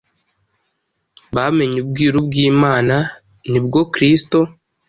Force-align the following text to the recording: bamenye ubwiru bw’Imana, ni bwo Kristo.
bamenye 1.35 1.77
ubwiru 1.85 2.17
bw’Imana, 2.27 2.95
ni 3.49 3.59
bwo 3.65 3.81
Kristo. 3.93 4.39